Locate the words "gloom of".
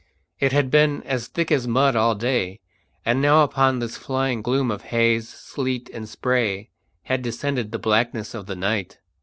4.41-4.81